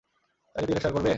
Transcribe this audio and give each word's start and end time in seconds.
তাকে 0.55 0.65
তিরস্কার 0.67 0.91
করবে? 0.93 1.09